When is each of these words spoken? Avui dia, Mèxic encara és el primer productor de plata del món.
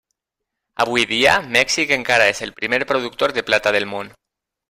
Avui 0.85 1.03
dia, 1.11 1.33
Mèxic 1.57 1.93
encara 1.99 2.27
és 2.35 2.41
el 2.47 2.55
primer 2.61 2.81
productor 2.93 3.37
de 3.39 3.45
plata 3.51 3.77
del 3.77 3.89
món. 3.95 4.13